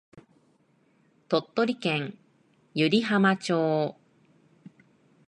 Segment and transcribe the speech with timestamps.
[1.29, 2.17] 鳥取県
[2.73, 3.95] 湯梨浜町